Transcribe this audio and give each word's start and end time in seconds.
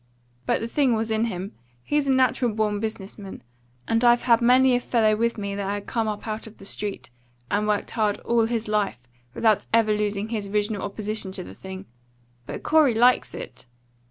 But 0.47 0.61
the 0.61 0.67
thing 0.67 0.95
was 0.95 1.11
in 1.11 1.25
him. 1.25 1.51
He's 1.83 2.07
a 2.07 2.11
natural 2.11 2.51
born 2.51 2.79
business 2.79 3.19
man; 3.19 3.43
and 3.87 4.03
I've 4.03 4.23
had 4.23 4.41
many 4.41 4.73
a 4.75 4.79
fellow 4.79 5.15
with 5.15 5.37
me 5.37 5.53
that 5.53 5.69
had 5.69 5.85
come 5.85 6.07
up 6.07 6.27
out 6.27 6.47
of 6.47 6.57
the 6.57 6.65
street, 6.65 7.11
and 7.51 7.67
worked 7.67 7.91
hard 7.91 8.19
all 8.21 8.45
his 8.47 8.67
life, 8.67 8.97
without 9.35 9.67
ever 9.71 9.93
losing 9.95 10.29
his 10.29 10.47
original 10.47 10.81
opposition 10.81 11.31
to 11.33 11.43
the 11.43 11.53
thing. 11.53 11.85
But 12.47 12.63
Corey 12.63 12.95
likes 12.95 13.35
it. 13.35 13.67